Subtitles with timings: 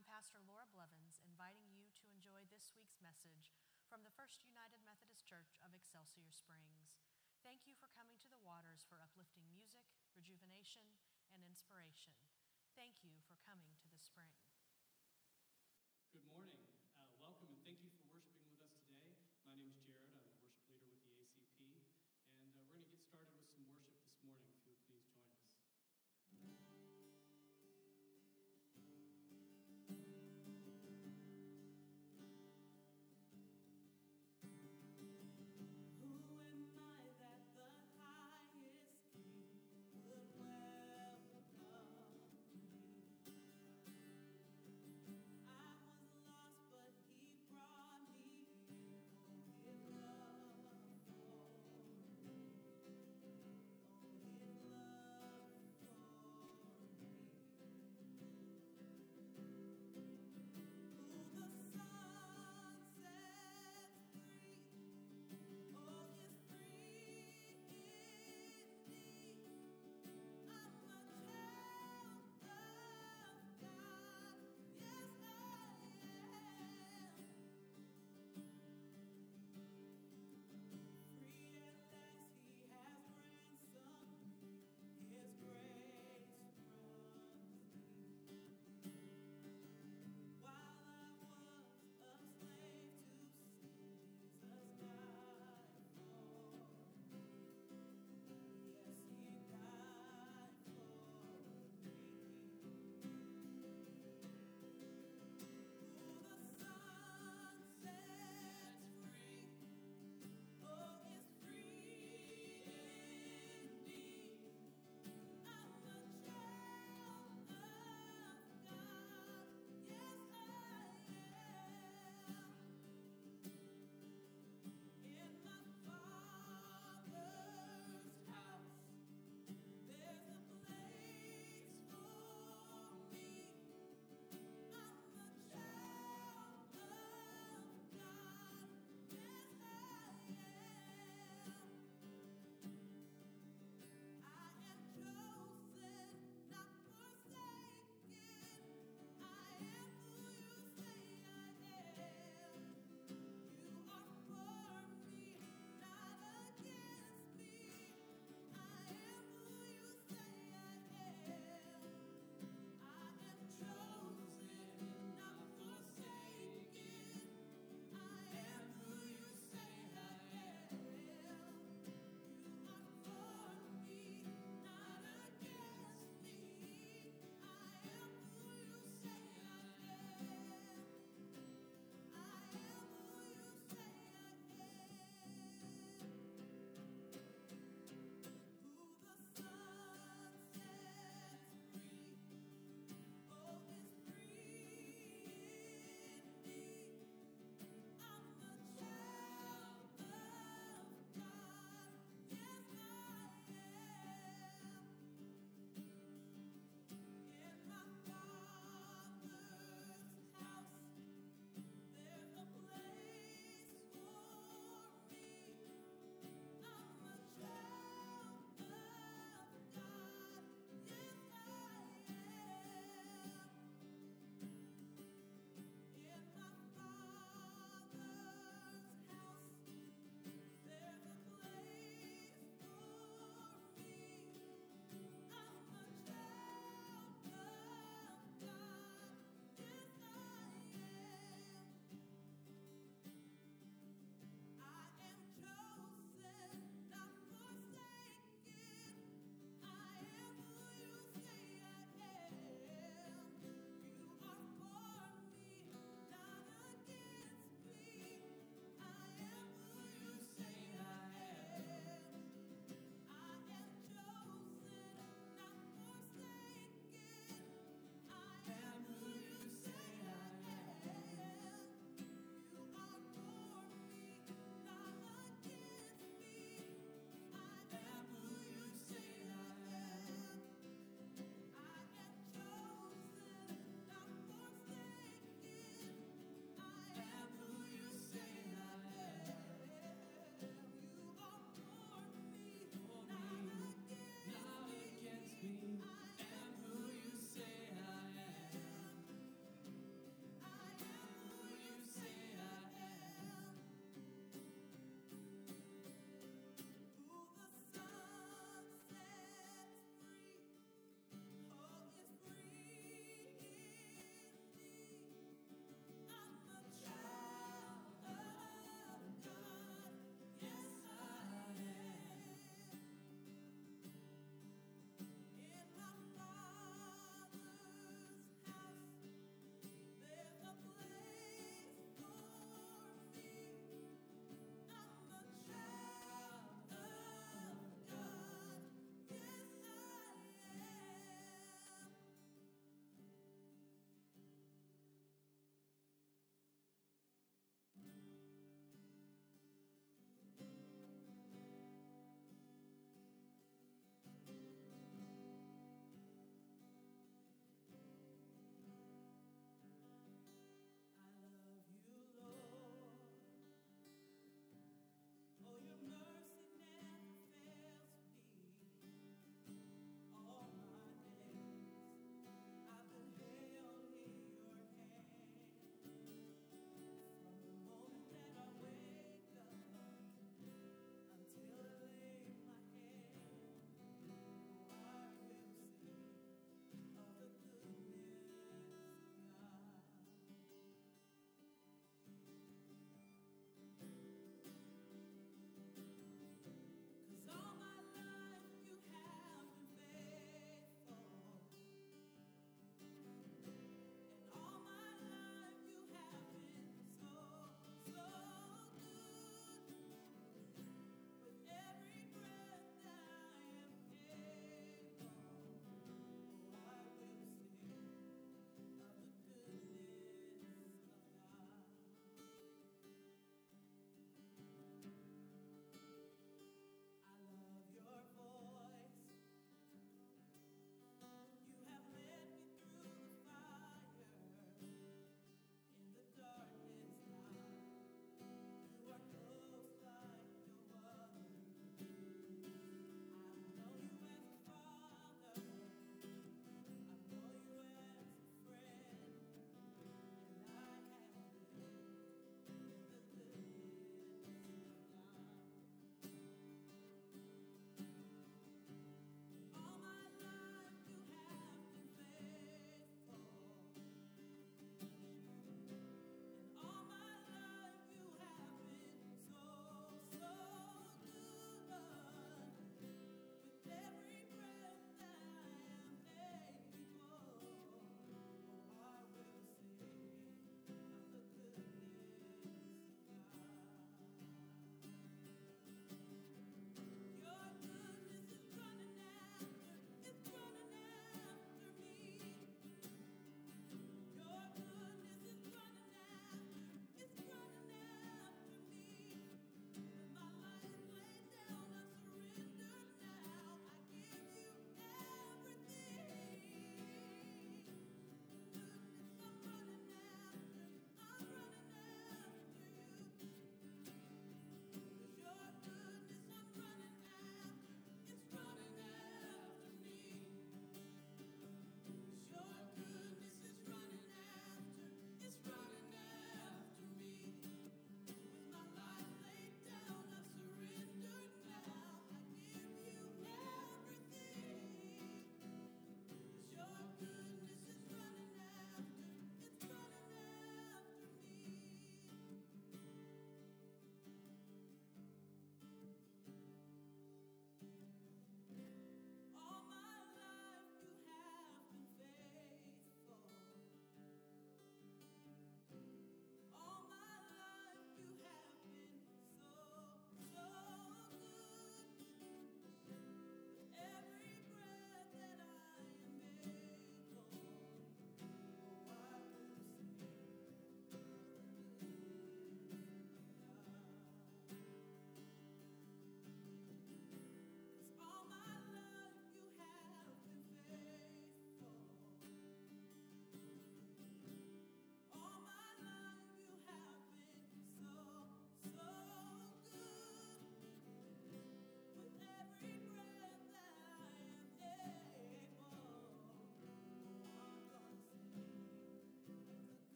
[0.00, 3.52] I'm Pastor Laura Blevins, inviting you to enjoy this week's message
[3.84, 6.96] from the First United Methodist Church of Excelsior Springs.
[7.44, 9.84] Thank you for coming to the waters for uplifting music,
[10.16, 10.88] rejuvenation,
[11.36, 12.16] and inspiration.
[12.72, 14.32] Thank you for coming to the spring.
[16.16, 16.59] Good morning.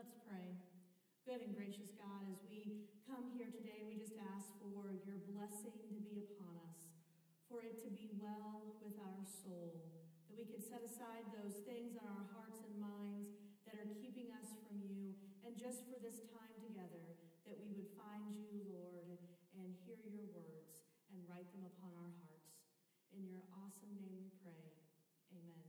[0.00, 0.56] Let's pray.
[1.28, 5.76] Good and gracious God, as we come here today, we just ask for your blessing
[5.76, 6.88] to be upon us,
[7.52, 9.76] for it to be well with our soul,
[10.32, 13.28] that we can set aside those things in our hearts and minds
[13.68, 15.12] that are keeping us from you,
[15.44, 17.04] and just for this time together,
[17.44, 19.20] that we would find you, Lord,
[19.52, 20.80] and hear your words
[21.12, 22.56] and write them upon our hearts.
[23.12, 24.64] In your awesome name we pray.
[25.36, 25.68] Amen.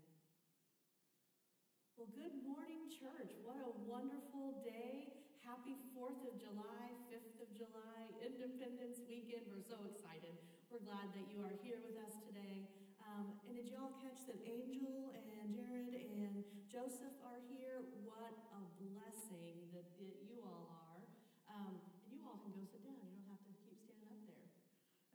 [2.00, 3.36] Well, good morning, church.
[3.46, 4.21] What a wonderful
[4.60, 5.08] day.
[5.48, 9.48] Happy 4th of July, 5th of July, Independence Weekend.
[9.48, 10.36] We're so excited.
[10.68, 12.68] We're glad that you are here with us today.
[13.00, 17.80] Um, and did you all catch that Angel and Jared and Joseph are here?
[18.04, 21.00] What a blessing that, you all are.
[21.48, 23.00] Um, and you all can go sit down.
[23.08, 24.48] You don't have to keep standing up there.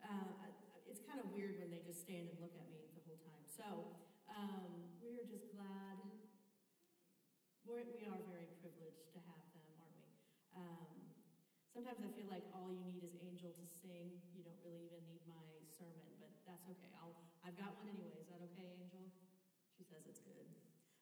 [0.01, 0.49] Uh,
[0.89, 3.45] it's kind of weird when they just stand and look at me the whole time.
[3.53, 3.69] So
[4.33, 5.86] um, we're just glad.
[7.67, 10.07] We're, we are very privileged to have them, aren't we?
[10.55, 10.87] Um,
[11.75, 14.23] sometimes I feel like all you need is Angel to sing.
[14.39, 16.95] You don't really even need my sermon, but that's okay.
[17.03, 18.23] I'll, I've got one anyway.
[18.23, 19.03] Is that okay, Angel?
[19.75, 20.47] She says it's good.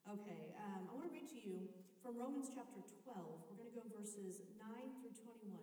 [0.09, 1.69] Okay, um, I want to read to you
[2.01, 3.13] from Romans chapter 12.
[3.53, 4.65] We're going to go verses 9
[5.05, 5.61] through 21.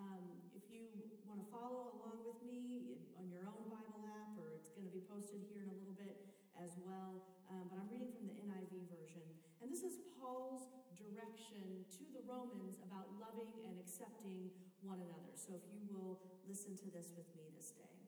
[0.00, 4.56] Um, if you want to follow along with me on your own Bible app, or
[4.56, 6.24] it's going to be posted here in a little bit
[6.56, 7.20] as well,
[7.52, 9.28] um, but I'm reading from the NIV version.
[9.58, 14.50] And this is Paul's direction to the Romans about loving and accepting
[14.82, 15.34] one another.
[15.34, 17.98] So if you will listen to this with me this day.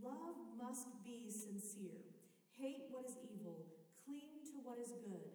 [0.00, 2.02] Love must be sincere.
[2.56, 3.68] Hate what is evil.
[4.02, 5.30] Cling to what is good.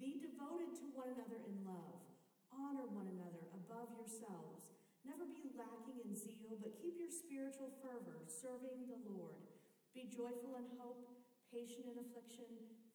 [0.00, 2.02] Be devoted to one another in love.
[2.50, 4.74] Honor one another above yourselves.
[5.04, 9.44] Never be lacking in zeal, but keep your spiritual fervor, serving the Lord.
[9.92, 11.04] Be joyful in hope,
[11.52, 12.48] patient in affliction,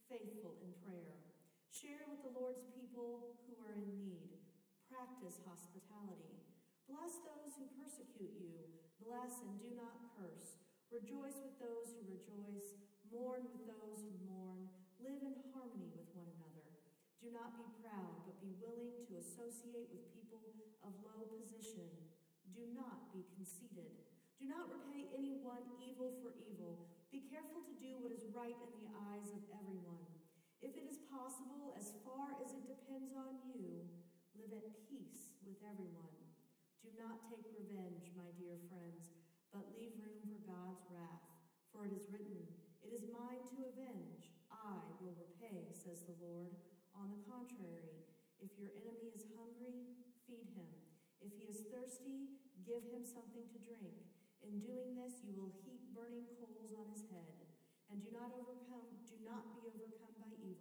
[0.09, 1.28] faithful in prayer.
[1.79, 4.35] Share with the Lord's people who are in need.
[4.91, 6.43] Practice hospitality.
[6.91, 8.67] Bless those who persecute you.
[8.99, 10.59] Bless and do not curse.
[10.91, 12.75] Rejoice with those who rejoice.
[13.07, 14.67] Mourn with those who mourn.
[14.99, 16.67] Live in harmony with one another.
[17.23, 20.51] Do not be proud, but be willing to associate with people
[20.83, 21.87] of low position.
[22.51, 24.03] Do not be conceited.
[24.35, 26.91] Do not repay anyone evil for evil.
[27.07, 30.18] Be careful to do what is right in the eyes of everyone.
[30.59, 33.87] If it is possible, as far as it depends on you,
[34.35, 36.11] live at peace with everyone.
[36.83, 39.07] Do not take revenge, my dear friends,
[39.55, 41.23] but leave room for God's wrath.
[41.71, 42.43] For it is written,
[42.83, 44.35] It is mine to avenge.
[44.51, 46.51] I will repay, says the Lord.
[46.91, 48.03] On the contrary,
[48.43, 49.95] if your enemy is hungry,
[50.27, 50.71] feed him.
[51.23, 52.35] If he is thirsty,
[52.67, 53.95] give him something to drink.
[54.43, 57.47] In doing this, you will heap burning coals on his head.
[57.91, 59.58] And do not overcome, do not be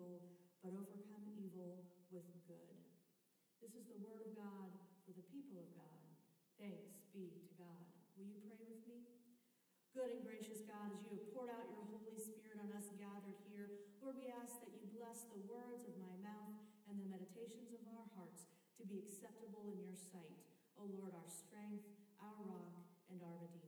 [0.09, 0.25] evil,
[0.64, 2.73] but overcome evil with good.
[3.61, 4.73] This is the word of God
[5.05, 6.01] for the people of God.
[6.57, 7.85] Thanks be to God.
[8.16, 9.05] Will you pray with me?
[9.92, 13.37] Good and gracious God, as you have poured out your Holy Spirit on us gathered
[13.53, 13.68] here,
[14.01, 16.57] Lord, we ask that you bless the words of my mouth
[16.88, 18.49] and the meditations of our hearts
[18.81, 20.40] to be acceptable in your sight.
[20.81, 21.85] O Lord, our strength,
[22.23, 23.67] our rock, and our Redeemer.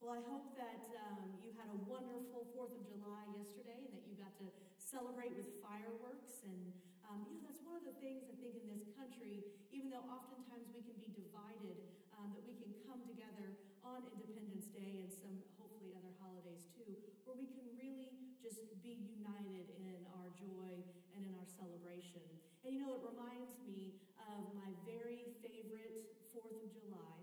[0.00, 4.08] Well, I hope that um, you had a wonderful 4th of July yesterday and that
[4.08, 4.48] you got to
[4.80, 6.40] celebrate with fireworks.
[6.48, 6.72] And,
[7.04, 10.00] um, you know, that's one of the things I think in this country, even though
[10.08, 11.84] oftentimes we can be divided,
[12.16, 16.96] um, that we can come together on Independence Day and some hopefully other holidays too,
[17.28, 20.80] where we can really just be united in our joy
[21.12, 22.24] and in our celebration.
[22.64, 27.19] And, you know, it reminds me of my very favorite 4th of July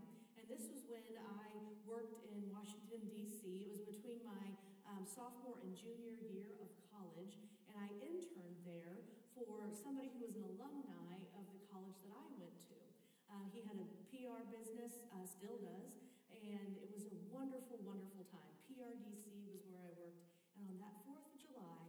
[0.48, 3.68] this was when I worked in Washington, D.C.
[3.68, 4.56] It was between my
[4.88, 7.36] um, sophomore and junior year of college,
[7.68, 8.96] and I interned there
[9.36, 12.80] for somebody who was an alumni of the college that I went to.
[13.28, 16.00] Uh, he had a PR business, uh, still does,
[16.32, 18.56] and it was a wonderful, wonderful time.
[18.72, 21.86] PRDC was where I worked, and on that 4th of July,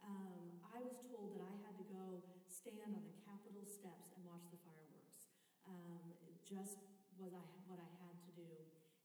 [0.00, 4.24] um, I was told that I had to go stand on the Capitol steps and
[4.24, 5.28] watch the fireworks.
[5.68, 6.16] Um,
[6.48, 8.46] just was I, what I had to do.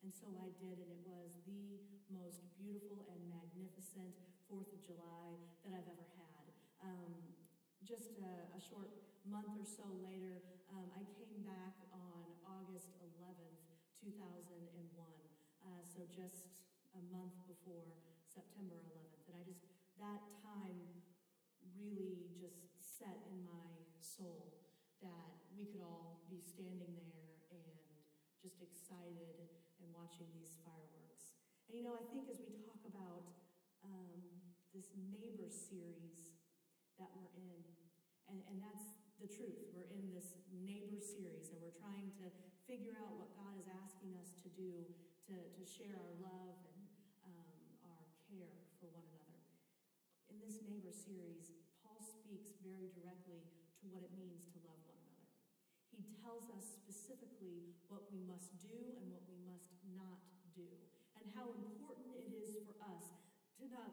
[0.05, 4.15] And so I did, and it was the most beautiful and magnificent
[4.47, 5.35] Fourth of July
[5.67, 6.47] that I've ever had.
[6.79, 7.11] Um,
[7.83, 8.87] just a, a, short
[9.27, 10.39] month or so later,
[10.71, 13.67] um, I came back on August 11th,
[13.99, 14.63] 2001.
[15.59, 16.63] Uh, so just
[16.95, 17.83] a month before
[18.23, 19.27] September 11th.
[19.27, 19.67] And I just,
[19.99, 21.03] that time
[21.75, 24.55] really just set in my soul
[25.03, 27.67] that we could all be standing there and
[28.39, 29.62] just excited
[29.93, 31.37] watching these fireworks.
[31.69, 33.29] And you know, I think as we talk about
[33.85, 34.21] um,
[34.73, 36.33] this neighbor series
[36.97, 37.61] that we're in,
[38.29, 39.69] And, and that's the truth.
[39.75, 42.31] We're in this neighbor series and we're trying to
[42.65, 44.87] figure out what God is asking us to do
[45.27, 46.81] to, to share our love and
[47.27, 47.51] um,
[47.87, 49.43] our care for one another.
[50.31, 51.51] In this neighbor series,
[51.83, 53.43] Paul speaks very directly
[53.83, 55.27] to what it means to love one another.
[55.91, 59.22] He tells us specifically what we must do and what
[60.53, 60.69] do,
[61.19, 63.05] and how important it is for us
[63.59, 63.91] to not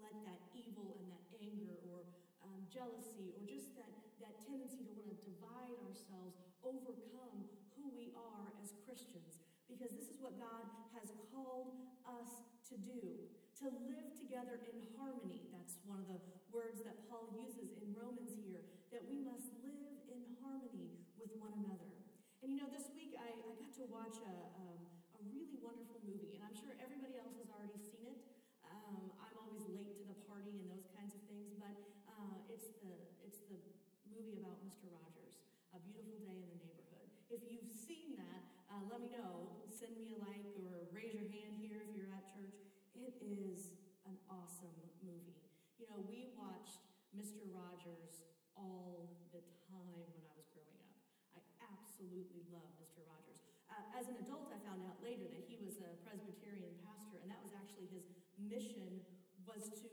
[0.00, 2.04] let that evil and that anger or
[2.42, 7.46] um, jealousy or just that, that tendency to want to divide ourselves overcome
[7.78, 9.42] who we are as Christians.
[9.70, 11.72] Because this is what God has called
[12.04, 15.46] us to do to live together in harmony.
[15.54, 16.18] That's one of the
[16.50, 18.58] words that Paul uses in Romans here,
[18.90, 21.94] that we must live in harmony with one another.
[22.42, 24.82] And you know, this week I, I got to watch a, um,
[25.14, 28.20] a really wonderful movie, and I'm sure everybody else has already seen it.
[28.66, 31.72] Um, I'm always late to the party and those kinds of things, but
[32.10, 33.62] uh, it's the it's the
[34.10, 34.90] movie about Mr.
[34.90, 35.38] Rogers,
[35.70, 37.08] A Beautiful Day in the Neighborhood.
[37.32, 39.64] If you've seen that, uh, let me know.
[39.72, 42.60] Send me a like or raise your hand here if you're at church.
[42.92, 43.72] It is
[44.04, 45.40] an awesome movie.
[45.80, 46.84] You know, we watched
[47.16, 47.48] Mr.
[47.48, 50.92] Rogers all the time when I was growing up.
[51.32, 51.40] I
[51.72, 53.00] absolutely love Mr.
[53.08, 53.40] Rogers.
[53.72, 57.32] Uh, as an adult, I found out later that he was a Presbyterian pastor, and
[57.32, 58.12] that was actually his
[58.44, 59.00] mission
[59.48, 59.88] was to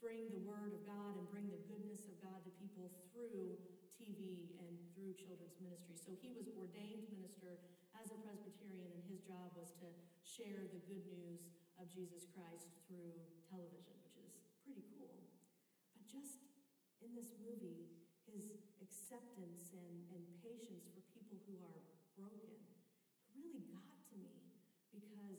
[0.00, 3.60] bring the word of God and bring the goodness of God to people through
[4.00, 6.00] TV and through children's ministry.
[6.00, 7.60] So he was ordained minister
[7.92, 9.88] as a Presbyterian, and his job was to
[10.24, 13.12] share the good news of Jesus Christ through
[13.44, 14.32] television, which is
[14.64, 15.28] pretty cool.
[15.92, 16.40] But just
[17.04, 17.92] in this movie,
[18.24, 21.80] his acceptance and, and patience for people who are
[22.16, 22.56] broken
[23.34, 24.54] really got to me
[24.90, 25.34] because I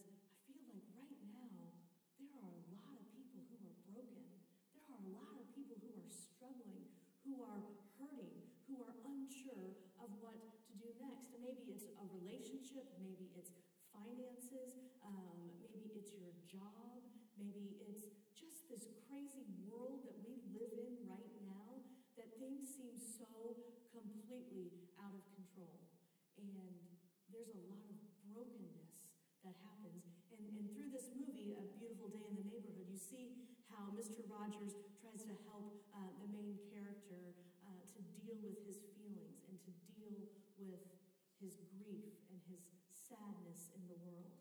[0.48, 1.78] feel like right now
[2.20, 4.28] there are a lot of people who are broken.
[4.76, 6.90] There are a lot of people who are struggling,
[7.24, 7.62] who are
[8.00, 10.36] hurting, who are unsure of what
[10.68, 11.32] to do next.
[11.36, 13.52] And maybe it's a relationship, maybe it's
[14.02, 17.06] finances, um, maybe it's your job,
[17.38, 21.86] maybe it's just this crazy world that we live in right now
[22.18, 23.62] that things seem so
[23.94, 25.86] completely out of control.
[26.42, 26.74] And
[27.30, 29.06] there's a lot of brokenness
[29.46, 30.02] that happens.
[30.34, 34.26] And, and through this movie, A Beautiful Day in the Neighborhood, you see how Mr.
[34.26, 37.38] Rogers tries to help uh, the main character
[37.70, 40.26] uh, to deal with his feelings and to deal
[40.58, 40.82] with
[41.38, 42.21] his grief
[43.12, 44.40] sadness in the world.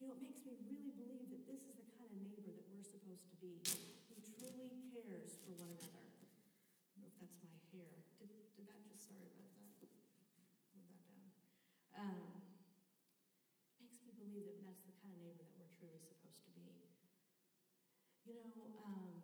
[0.00, 2.64] You know, it makes me really believe that this is the kind of neighbor that
[2.72, 3.60] we're supposed to be,
[4.08, 6.08] who truly cares for one another.
[6.08, 7.92] I don't know if that's my hair.
[8.16, 9.76] Did, did that just, sorry about that.
[10.72, 11.28] Move that down.
[11.92, 12.24] Um,
[13.76, 16.72] makes me believe that that's the kind of neighbor that we're truly supposed to be.
[18.24, 18.56] You know,
[18.88, 19.20] um,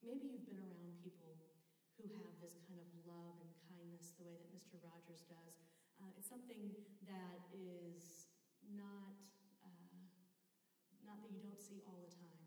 [0.00, 1.36] maybe you've been around people
[2.00, 4.80] who have this kind of love and kindness the way that Mr.
[4.80, 5.71] Rogers does.
[6.02, 6.74] Uh, it's something
[7.06, 8.26] that is
[8.74, 9.14] not
[9.62, 10.02] uh,
[11.06, 12.42] not that you don't see all the time,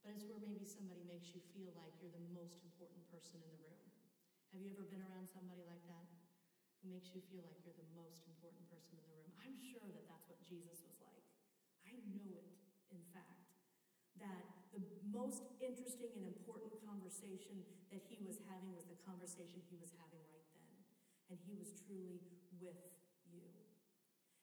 [0.00, 3.50] but it's where maybe somebody makes you feel like you're the most important person in
[3.52, 3.84] the room.
[4.56, 6.08] Have you ever been around somebody like that
[6.80, 9.36] who makes you feel like you're the most important person in the room?
[9.36, 11.28] I'm sure that that's what Jesus was like.
[11.84, 12.48] I know it,
[12.88, 13.52] in fact,
[14.16, 14.80] that the
[15.12, 17.60] most interesting and important conversation
[17.92, 20.72] that he was having was the conversation he was having right then.
[21.28, 22.24] And he was truly
[22.56, 22.80] with
[23.28, 23.44] you.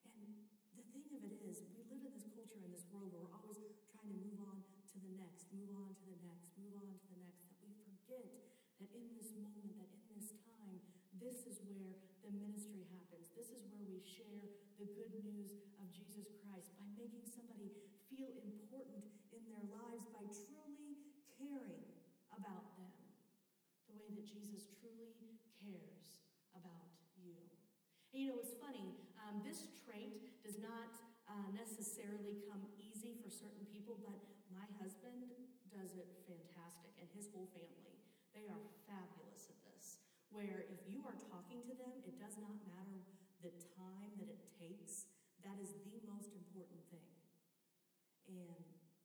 [0.05, 0.29] And
[0.77, 3.37] the thing of it is, we live in this culture, in this world where we're
[3.41, 3.57] always
[3.89, 4.61] trying to move on
[4.93, 7.73] to the next, move on to the next, move on to the next, that we
[7.81, 8.29] forget
[8.77, 10.77] that in this moment, that in this time,
[11.17, 13.31] this is where the ministry happens.
[13.33, 14.45] This is where we share
[14.77, 17.71] the good news of Jesus Christ by making somebody
[18.11, 21.01] feel important in their lives by truly
[21.39, 21.87] caring
[22.35, 22.91] about them
[23.87, 25.15] the way that Jesus truly.
[25.65, 25.94] And
[28.15, 30.95] you know, it's funny, um, this trait does not
[31.27, 34.15] uh, necessarily come easy for certain people, but
[34.47, 35.35] my husband
[35.67, 37.99] does it fantastic, and his whole family.
[38.31, 39.99] They are fabulous at this.
[40.31, 43.03] Where if you are talking to them, it does not matter
[43.43, 45.11] the time that it takes,
[45.43, 47.11] that is the most important thing.
[48.31, 48.63] And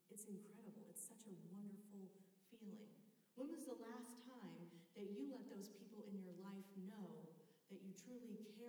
[0.08, 0.86] it's incredible.
[0.86, 2.14] It's such a wonderful
[2.48, 2.94] feeling.
[3.34, 7.30] When was the last time that you let those people in your life know
[7.70, 8.59] that you truly care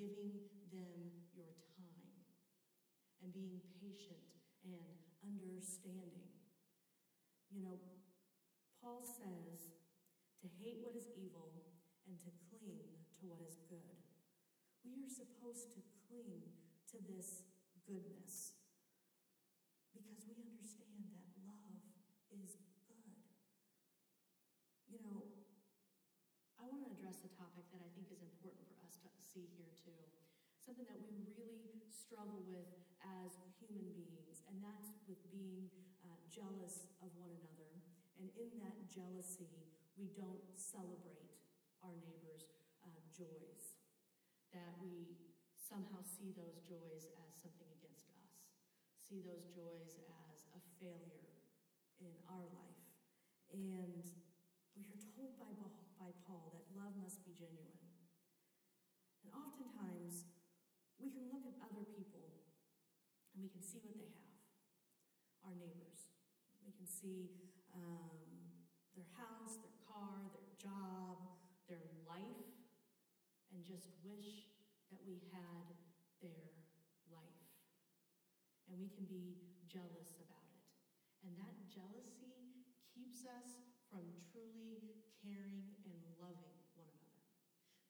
[0.00, 0.32] giving
[0.72, 2.24] them your time
[3.20, 4.24] and being patient
[4.64, 6.32] and understanding?
[7.52, 7.76] You know,
[8.80, 9.76] Paul says
[10.40, 11.52] to hate what is evil
[12.08, 12.80] and to cling
[13.20, 14.00] to what is good.
[14.80, 16.48] We are supposed to cling
[16.96, 17.44] to this
[17.84, 18.56] goodness
[19.92, 21.76] because we understand that love
[22.32, 22.56] is
[22.88, 23.20] good.
[24.88, 25.40] You know,
[27.70, 29.94] that I think is important for us to see here too.
[30.70, 32.70] Something that we really struggle with
[33.02, 35.66] as human beings, and that's with being
[36.06, 37.74] uh, jealous of one another.
[38.22, 39.50] And in that jealousy,
[39.98, 41.42] we don't celebrate
[41.82, 42.54] our neighbors'
[42.86, 43.82] uh, joys,
[44.54, 45.18] that we
[45.58, 48.30] somehow see those joys as something against us,
[49.02, 49.98] see those joys
[50.30, 51.34] as a failure
[51.98, 52.86] in our life.
[53.50, 54.06] And
[54.78, 55.50] we are told by,
[55.98, 57.74] by Paul that love must be genuine.
[59.26, 60.29] And oftentimes,
[61.00, 62.44] we can look at other people
[63.32, 64.30] and we can see what they have
[65.44, 66.12] our neighbors.
[66.64, 67.32] We can see
[67.72, 68.12] um,
[68.92, 71.16] their house, their car, their job,
[71.64, 72.52] their life,
[73.50, 74.52] and just wish
[74.92, 75.74] that we had
[76.20, 76.44] their
[77.08, 77.48] life.
[78.68, 80.62] And we can be jealous about it.
[81.24, 82.60] And that jealousy
[82.92, 83.56] keeps us
[83.88, 87.16] from truly caring and loving one another.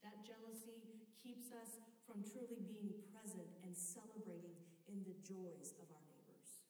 [0.07, 4.57] That jealousy keeps us from truly being present and celebrating
[4.91, 6.67] in the joys of our neighbors.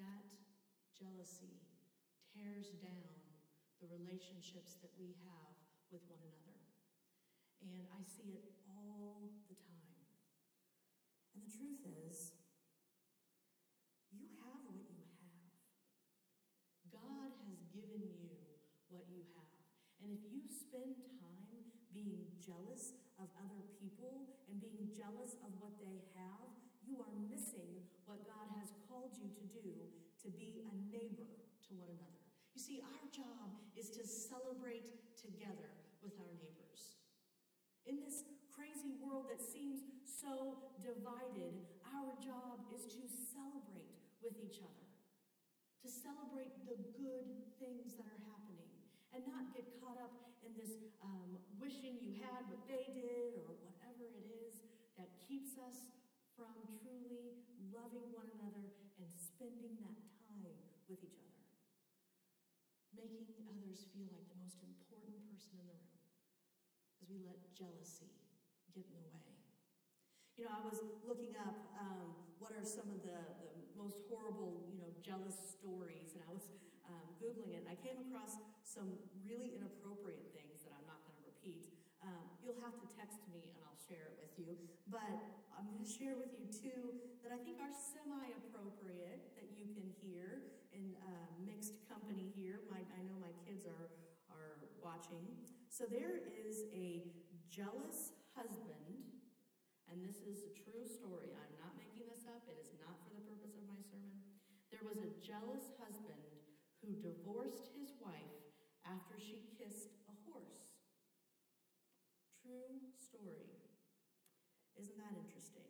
[0.00, 0.32] That
[0.96, 1.60] jealousy
[2.32, 3.12] tears down
[3.84, 5.54] the relationships that we have
[5.92, 6.64] with one another.
[7.60, 10.08] And I see it all the time.
[11.36, 12.32] And the truth is,
[14.08, 15.52] you have what you have.
[16.88, 18.32] God has given you
[18.88, 19.60] what you have.
[20.00, 21.60] And if you spend time
[21.92, 26.48] being jealous of other people and being jealous of what they have,
[26.88, 29.68] you are missing what God has called you to do
[30.24, 31.28] to be a neighbor
[31.68, 32.24] to one another.
[32.56, 34.84] You see, our job is to celebrate
[35.16, 35.72] together
[36.04, 37.00] with our neighbors.
[37.88, 44.60] In this crazy world that seems so divided, our job is to celebrate with each
[44.60, 44.88] other,
[45.80, 48.68] to celebrate the good things that are happening,
[49.16, 50.12] and not get caught up
[50.44, 54.60] in this um, wishing you had what they did or whatever it is
[55.00, 55.88] that keeps us
[56.36, 56.52] from
[56.84, 57.32] truly
[57.72, 58.68] loving one another
[59.00, 59.96] and spending that
[60.28, 60.52] time
[60.92, 61.27] with each other.
[62.98, 66.02] Making others feel like the most important person in the room
[66.98, 68.10] as we let jealousy
[68.74, 69.38] get in the way.
[70.34, 74.66] You know, I was looking up um, what are some of the, the most horrible,
[74.70, 76.50] you know, jealous stories, and I was
[76.90, 81.14] um, Googling it, and I came across some really inappropriate things that I'm not going
[81.22, 81.70] to repeat.
[82.02, 84.54] Um, you'll have to text me and I'll share it with you.
[84.86, 85.18] But
[85.54, 89.66] I'm going to share with you two that I think are semi appropriate that you
[89.74, 92.60] can hear in uh, mixed company here.
[92.68, 93.88] My, I know my kids are,
[94.28, 95.24] are watching.
[95.68, 97.08] So there is a
[97.48, 99.08] jealous husband,
[99.88, 101.32] and this is a true story.
[101.32, 104.20] I'm not making this up, it is not for the purpose of my sermon.
[104.68, 106.28] There was a jealous husband
[106.84, 108.36] who divorced his wife
[108.84, 110.76] after she kissed a horse.
[112.44, 113.58] True story.
[114.76, 115.66] Isn't that interesting?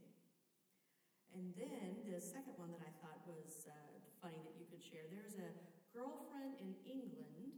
[1.33, 3.73] And then the second one that I thought was uh,
[4.19, 4.58] funny that
[4.89, 5.53] share there's a
[5.93, 7.53] girlfriend in England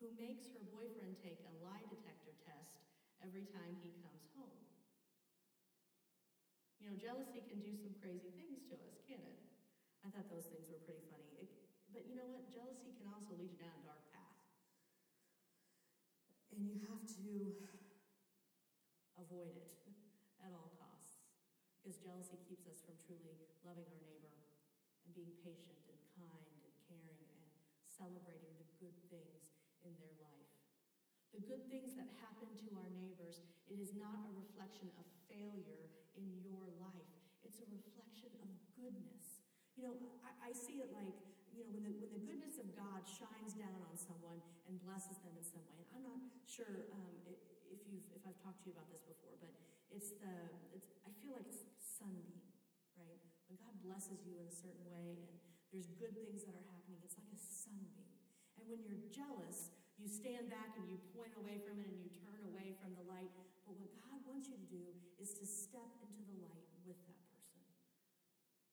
[0.00, 2.80] who makes her boyfriend take a lie detector test
[3.20, 4.64] every time he comes home.
[6.80, 9.38] You know, jealousy can do some crazy things to us, can it?
[10.02, 11.30] I thought those things were pretty funny.
[11.38, 11.46] It,
[11.86, 12.50] but you know what?
[12.50, 14.40] Jealousy can also lead you down a dark path.
[16.50, 17.54] And you have to
[19.14, 19.70] avoid it
[20.42, 21.22] at all costs.
[21.78, 24.34] Because jealousy keeps us from truly loving our neighbor
[25.06, 25.78] and being patient
[26.30, 27.50] kind and caring and
[27.86, 29.42] celebrating the good things
[29.82, 30.50] in their life.
[31.32, 35.88] The good things that happen to our neighbors, it is not a reflection of failure
[36.12, 37.08] in your life.
[37.40, 39.42] It's a reflection of goodness.
[39.74, 41.16] You know, I, I see it like,
[41.56, 45.16] you know, when the, when the goodness of God shines down on someone and blesses
[45.24, 45.88] them in some way.
[45.88, 47.16] And I'm not sure um,
[47.72, 49.52] if you've, if I've talked to you about this before, but
[49.88, 50.32] it's the,
[50.76, 52.44] it's, I feel like it's sunbeam,
[53.00, 53.20] right?
[53.48, 55.41] When God blesses you in a certain way and
[55.72, 58.12] there's good things that are happening, it's like a sunbeam.
[58.60, 62.12] And when you're jealous, you stand back and you point away from it and you
[62.12, 63.32] turn away from the light.
[63.64, 64.84] But what God wants you to do
[65.16, 67.64] is to step into the light with that person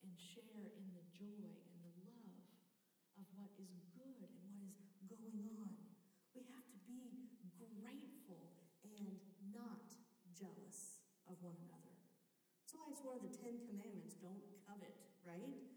[0.03, 2.43] and share in the joy and the love
[3.15, 5.71] of what is good and what is going on.
[6.35, 7.15] We have to be
[7.55, 9.23] grateful and
[9.55, 9.87] not
[10.35, 10.99] jealous
[11.31, 11.95] of one another.
[12.75, 15.68] Why it's one of the Ten Commandments don't covet, right?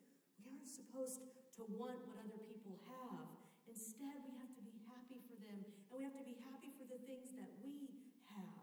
[0.92, 1.24] Supposed
[1.56, 3.24] to want what other people have.
[3.64, 6.84] Instead, we have to be happy for them, and we have to be happy for
[6.84, 7.88] the things that we
[8.28, 8.60] have.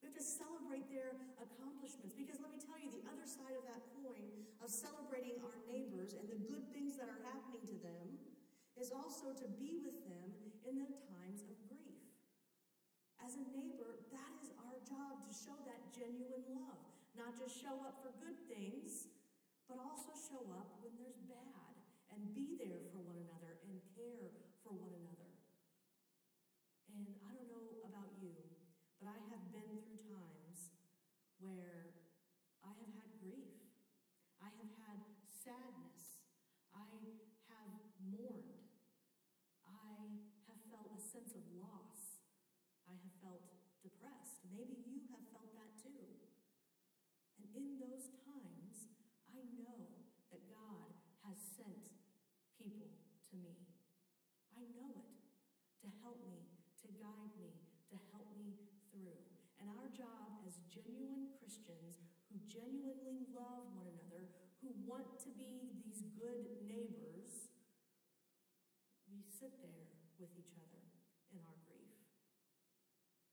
[0.00, 3.68] We have to celebrate their accomplishments because let me tell you, the other side of
[3.68, 4.32] that coin
[4.64, 8.16] of celebrating our neighbors and the good things that are happening to them
[8.80, 10.32] is also to be with them
[10.64, 12.00] in the times of grief.
[13.20, 16.88] As a neighbor, that is our job to show that genuine love.
[17.20, 19.12] Not just show up for good things,
[19.70, 21.78] but also show up when there's bad
[22.10, 24.34] and be there for one another and care
[24.66, 25.30] for one another.
[26.90, 28.34] And I don't know about you,
[28.98, 30.74] but I have been through times
[31.38, 31.94] where
[32.66, 33.62] I have had grief.
[34.42, 34.98] I have had
[35.30, 36.18] sadness.
[36.74, 36.82] I
[37.54, 38.66] have mourned.
[39.62, 40.18] I
[40.50, 42.18] have felt a sense of loss.
[42.90, 43.46] I have felt
[43.86, 44.42] depressed.
[44.50, 46.10] Maybe you have felt that too.
[47.38, 48.90] And in those times,
[49.30, 50.02] I know
[50.34, 50.90] that God
[51.22, 51.94] has sent
[52.58, 52.92] people
[53.30, 53.56] to me.
[54.52, 55.16] I know it
[55.86, 56.50] to help me,
[56.82, 57.54] to guide me,
[57.94, 58.58] to help me
[58.90, 59.16] through.
[59.62, 64.28] And our job as genuine Christians who genuinely love one another,
[64.62, 67.50] who want to be these good neighbors,
[69.08, 69.88] we sit there
[70.20, 70.84] with each other
[71.32, 71.96] in our grief.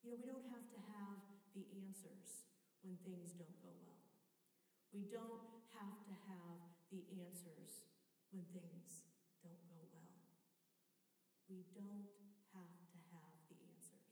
[0.08, 1.20] You know, we don't have to have
[1.52, 2.48] the answers
[2.80, 4.08] when things don't go well.
[4.96, 5.44] We don't
[5.76, 7.84] have to have the answers
[8.32, 9.04] when things
[9.44, 10.16] don't go well.
[11.52, 12.08] We don't
[12.56, 14.08] have to have the answers.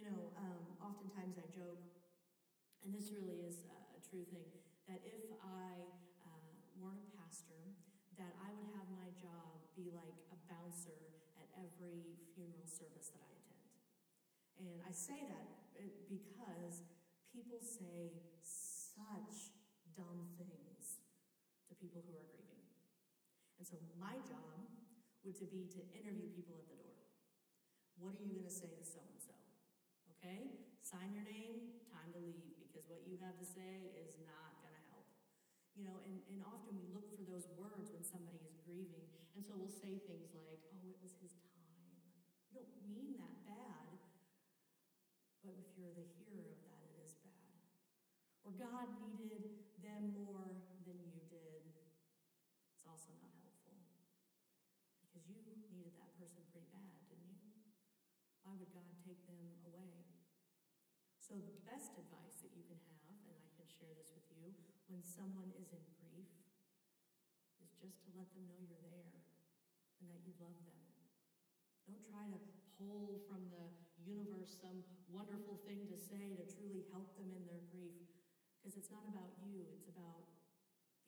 [0.00, 1.84] You know, um, oftentimes I joke,
[2.88, 4.48] and this really is a true thing,
[4.88, 5.76] that if I
[6.24, 6.48] uh,
[6.80, 7.76] weren't a pastor,
[8.16, 13.17] that I would have my job be like a bouncer at every funeral service that.
[14.58, 15.46] And I say that
[15.78, 16.82] uh, because
[17.30, 19.54] people say such
[19.94, 21.02] dumb things
[21.70, 22.66] to people who are grieving.
[23.58, 24.66] And so my job
[25.22, 26.98] would to be to interview people at the door.
[27.98, 29.34] What are you going to say to so and so?
[30.18, 30.54] Okay?
[30.82, 34.74] Sign your name, time to leave, because what you have to say is not going
[34.74, 35.06] to help.
[35.74, 39.06] You know, and, and often we look for those words when somebody is grieving.
[39.34, 41.94] And so we'll say things like, oh, it was his time.
[42.50, 43.87] You don't mean that bad.
[45.48, 47.56] But if you're the hearer of that, it is bad.
[48.44, 49.48] Or God needed
[49.80, 50.44] them more
[50.84, 51.64] than you did.
[52.76, 53.80] It's also not helpful.
[55.00, 55.40] Because you
[55.72, 57.48] needed that person pretty bad, didn't you?
[58.44, 59.40] Why would God take them
[59.72, 60.04] away?
[61.16, 64.52] So, the best advice that you can have, and I can share this with you,
[64.92, 66.28] when someone is in grief,
[67.64, 69.16] is just to let them know you're there
[70.04, 70.84] and that you love them.
[71.88, 72.40] Don't try to
[72.76, 73.72] pull from the
[74.04, 78.08] universe some wonderful thing to say to truly help them in their grief,
[78.60, 80.28] because it's not about you, it's about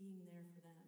[0.01, 0.87] being there for them.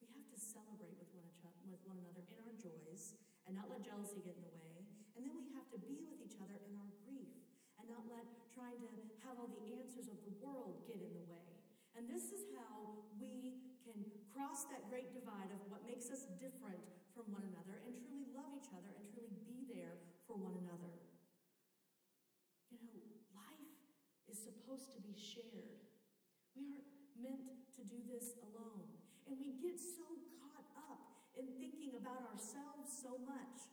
[0.00, 1.28] We have to celebrate with one,
[1.68, 4.88] with one another in our joys and not let jealousy get in the way.
[5.16, 7.36] And then we have to be with each other in our grief
[7.76, 8.24] and not let
[8.54, 8.88] trying to
[9.26, 11.48] have all the answers of the world get in the way.
[11.94, 13.98] And this is how we can
[14.32, 16.80] cross that great divide of what makes us different
[17.14, 19.94] from one another and truly love each other and truly be there
[20.26, 20.94] for one another.
[22.74, 22.98] You know,
[23.38, 23.74] life
[24.26, 25.82] is supposed to be shared.
[26.54, 26.86] We aren't
[27.18, 28.86] meant to do this alone.
[29.26, 30.06] And we get so
[30.38, 31.02] caught up
[31.34, 33.66] in thinking about ourselves so much.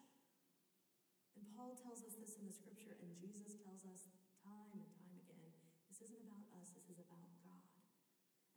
[1.37, 4.09] And Paul tells us this in the scripture, and Jesus tells us
[4.41, 5.53] time and time again
[5.85, 7.69] this isn't about us, this is about God.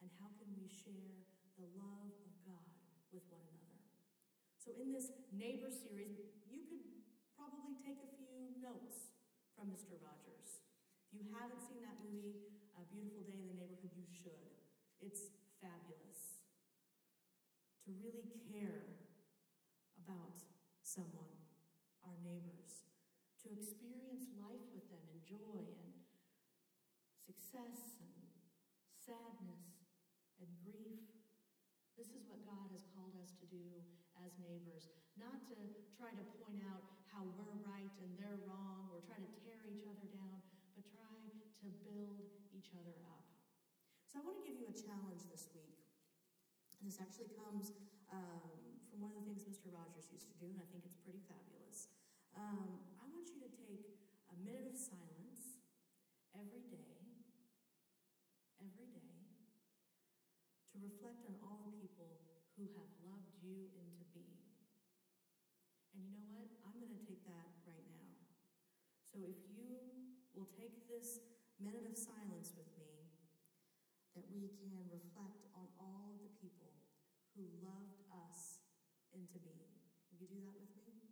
[0.01, 1.29] And how can we share
[1.61, 2.73] the love of God
[3.13, 3.85] with one another?
[4.57, 6.17] So, in this neighbor series,
[6.49, 6.89] you could
[7.37, 9.13] probably take a few notes
[9.53, 10.01] from Mr.
[10.01, 10.65] Rogers.
[11.13, 12.54] If you haven't seen that movie,
[12.95, 14.55] Beautiful Day in the Neighborhood, you should.
[15.03, 16.47] It's fabulous.
[17.83, 19.03] To really care
[19.99, 20.39] about
[20.87, 21.35] someone,
[22.07, 22.87] our neighbors,
[23.43, 25.91] to experience life with them in joy and
[27.19, 28.15] success and
[28.95, 29.91] sadness
[30.39, 31.03] and grief.
[31.99, 33.75] This is what God has called us to do
[34.23, 34.87] as neighbors.
[35.19, 35.59] Not to
[35.99, 39.83] try to point out how we're right and they're wrong or try to tear each
[39.83, 40.39] other down,
[40.79, 41.19] but try
[41.59, 43.29] to build each other up.
[44.09, 45.85] So I want to give you a challenge this week.
[46.81, 47.77] This actually comes
[48.09, 49.69] um, from one of the things Mr.
[49.69, 51.93] Rogers used to do, and I think it's pretty fabulous.
[52.33, 53.85] Um, I want you to take
[54.33, 55.61] a minute of silence
[56.33, 57.05] every day,
[58.65, 59.13] every day,
[60.73, 62.17] to reflect on all the people
[62.57, 64.45] who have loved you into being.
[65.93, 66.49] And you know what?
[66.65, 68.25] I'm going to take that right now.
[69.05, 69.85] So if you
[70.33, 71.23] will take this
[71.59, 73.11] minute of silence with me,
[74.17, 76.73] that we can reflect on all of the people
[77.37, 78.63] who loved us
[79.13, 79.77] into being.
[80.13, 81.05] Will you do that with me?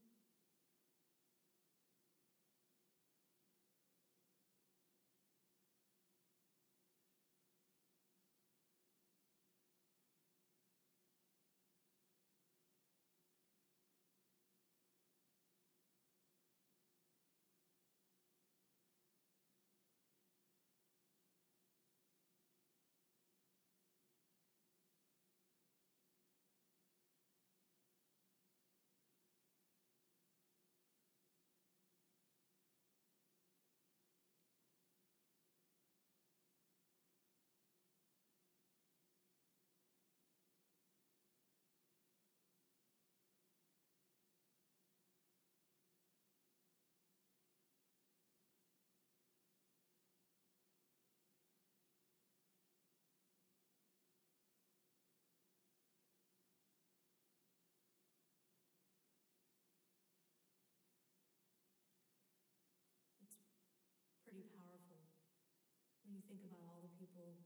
[66.04, 67.42] you think about all the people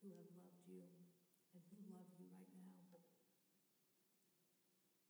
[0.00, 0.84] who have loved you
[1.52, 3.00] and who love you right now.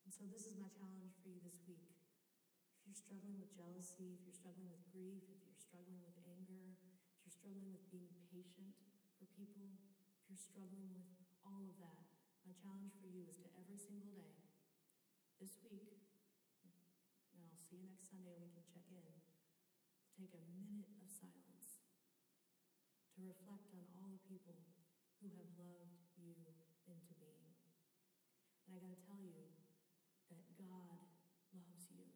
[0.02, 1.94] And so, this is my challenge for you this week.
[2.78, 6.74] If you're struggling with jealousy, if you're struggling with grief, if you're struggling with anger,
[6.74, 8.74] if you're struggling with being patient
[9.18, 9.78] for people,
[10.22, 11.06] if you're struggling with
[11.46, 12.06] all of that,
[12.46, 14.38] my challenge for you is to every single day,
[15.42, 15.98] this week,
[17.34, 19.10] and I'll see you next Sunday and we can check in,
[20.16, 21.45] take a minute of silence
[23.26, 24.54] to reflect on all the people
[25.18, 26.38] who have loved you
[26.86, 27.58] into being.
[28.70, 29.50] And I got to tell you
[30.30, 31.10] that God
[31.50, 32.06] loves you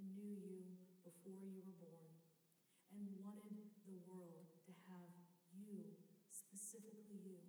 [0.00, 0.64] and knew you
[1.04, 2.08] before you were born
[2.88, 5.12] and wanted the world to have
[5.52, 5.92] you,
[6.32, 7.44] specifically you.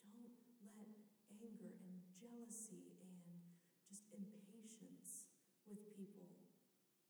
[0.00, 0.32] Don't
[0.64, 0.96] let
[1.28, 3.52] anger and jealousy and
[3.84, 5.28] just impatience
[5.68, 6.40] with people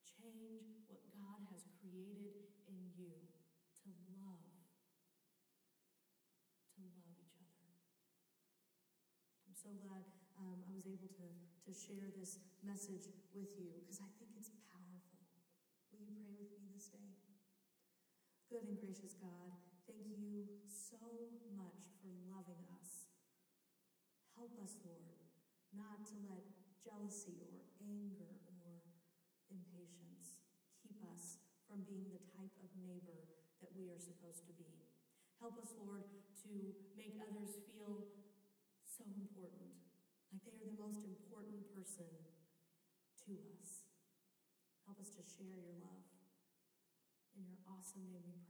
[0.02, 3.30] change what God has created in you
[3.80, 4.44] to love,
[6.76, 7.72] to love each other.
[9.48, 10.08] I'm so glad
[10.40, 11.28] um, I was able to,
[11.68, 15.20] to share this message with you because I think it's powerful.
[15.92, 17.12] Will you pray with me this day?
[18.48, 19.52] Good and gracious God,
[19.84, 20.96] thank you so
[21.52, 23.12] much for loving us.
[24.32, 25.28] Help us, Lord,
[25.76, 26.40] not to let
[26.80, 28.80] jealousy or anger or
[29.52, 30.40] impatience
[30.80, 31.36] keep us
[31.68, 33.28] from being the type of neighbor
[33.60, 34.88] that we are supposed to be.
[35.36, 36.08] Help us, Lord,
[36.48, 38.19] to make others feel
[40.90, 42.10] most important person
[43.22, 43.86] to us.
[44.82, 46.02] Help us to share your love.
[47.38, 48.42] In your awesome name we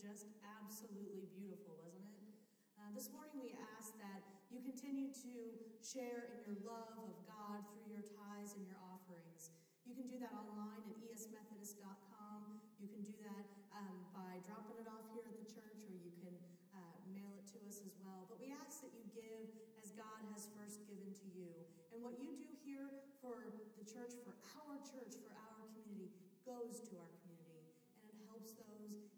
[0.00, 2.32] Just absolutely beautiful, wasn't it?
[2.80, 5.52] Uh, this morning we ask that you continue to
[5.84, 9.52] share in your love of God through your tithes and your offerings.
[9.84, 12.40] You can do that online at esmethodist.com.
[12.80, 13.44] You can do that
[13.76, 16.32] um, by dropping it off here at the church, or you can
[16.72, 18.24] uh, mail it to us as well.
[18.24, 19.52] But we ask that you give
[19.84, 21.52] as God has first given to you.
[21.92, 22.88] And what you do here
[23.20, 24.32] for the church, for
[24.64, 26.08] our church, for our community,
[26.48, 27.68] goes to our community.
[28.00, 29.09] And it helps those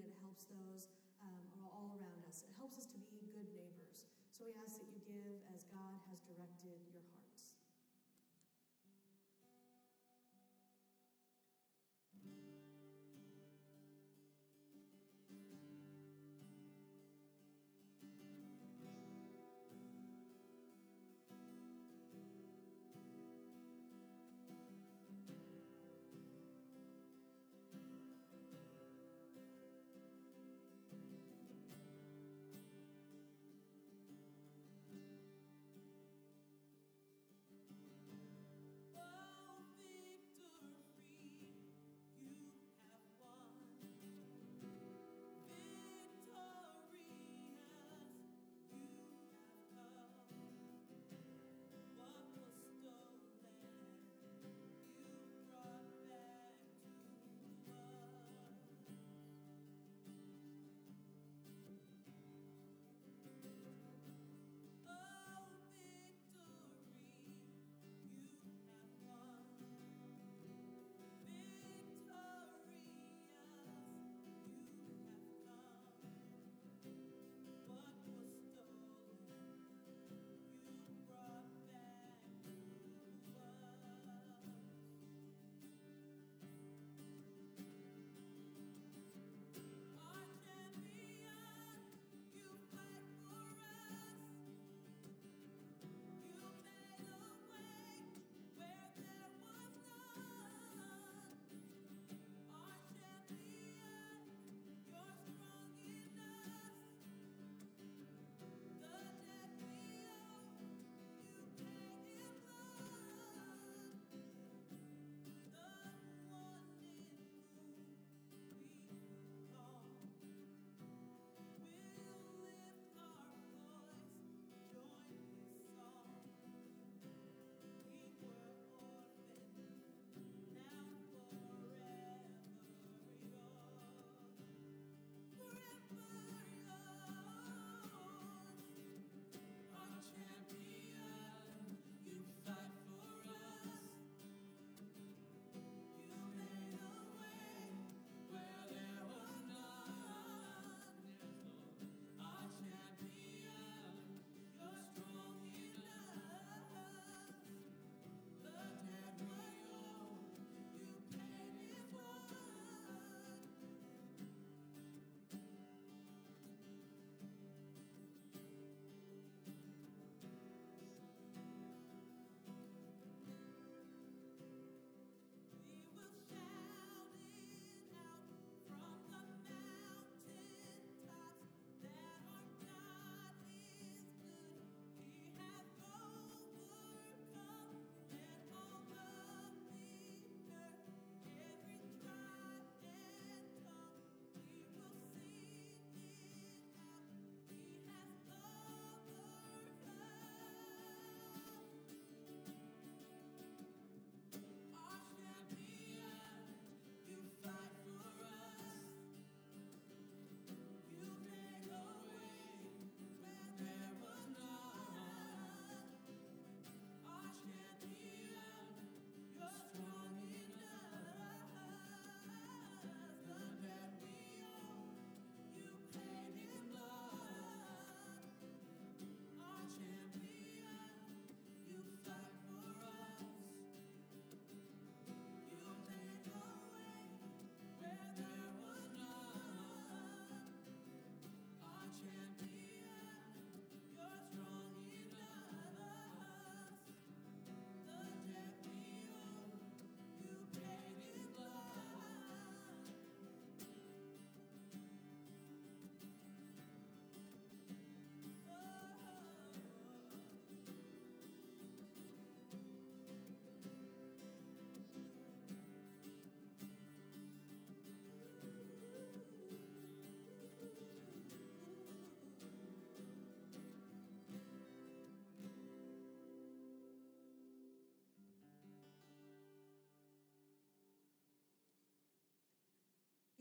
[0.00, 0.88] it helps those
[1.20, 1.44] um,
[1.76, 2.40] all around us.
[2.48, 4.08] It helps us to be good neighbors.
[4.32, 7.21] So we ask that you give as God has directed your heart.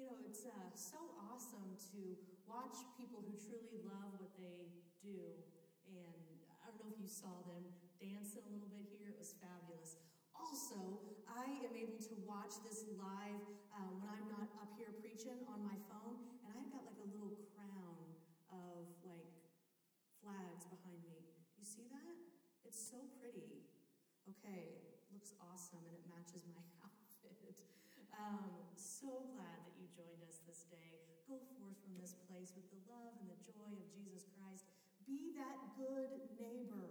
[0.01, 0.97] You know, it's uh, so
[1.29, 2.17] awesome to
[2.49, 5.37] watch people who truly love what they do.
[5.85, 7.69] And I don't know if you saw them
[8.01, 10.01] dancing a little bit here, it was fabulous.
[10.33, 13.45] Also, I am able to watch this live
[13.77, 16.17] uh, when I'm not up here preaching on my phone,
[16.49, 18.01] and I've got like a little crown
[18.49, 19.37] of like
[20.17, 21.29] flags behind me.
[21.61, 22.17] You see that?
[22.65, 23.69] It's so pretty.
[24.25, 24.81] Okay,
[25.13, 27.53] looks awesome and it matches my outfit.
[28.17, 29.70] Um, so glad that
[30.01, 30.97] joined us this day.
[31.29, 34.65] Go forth from this place with the love and the joy of Jesus Christ.
[35.05, 36.09] Be that good
[36.41, 36.89] neighbor.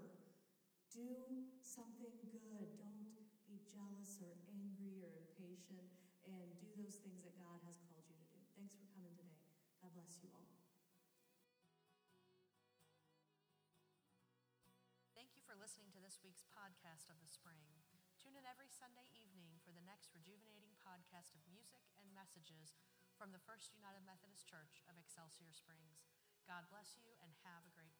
[0.95, 1.11] Do
[1.59, 2.71] something good.
[2.79, 3.11] Don't
[3.51, 5.91] be jealous or angry or impatient
[6.23, 8.39] and do those things that God has called you to do.
[8.55, 9.43] Thanks for coming today.
[9.83, 10.47] God bless you all.
[15.19, 17.67] Thank you for listening to this week's podcast of the spring.
[18.23, 22.77] Tune in every Sunday evening for the next rejuvenating podcast of music and messages
[23.21, 26.09] from the First United Methodist Church of Excelsior Springs.
[26.49, 27.93] God bless you and have a great